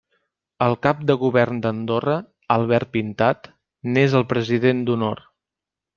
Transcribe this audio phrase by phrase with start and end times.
[0.67, 2.15] El Cap de Govern d'Andorra,
[2.57, 3.51] Albert Pintat,
[3.99, 5.27] n'és el President d'honor.